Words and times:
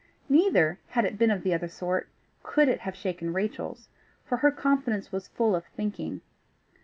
Neither, 0.29 0.79
had 0.87 1.05
it 1.05 1.19
been 1.19 1.29
of 1.29 1.43
the 1.43 1.53
other 1.53 1.67
sort, 1.67 2.09
could 2.41 2.67
it 2.67 2.79
have 2.79 2.95
shaken 2.95 3.33
Rachel's, 3.33 3.87
for 4.25 4.37
her 4.37 4.49
confidence 4.49 5.11
was 5.11 5.27
full 5.27 5.55
of 5.55 5.65
thinking. 5.77 6.21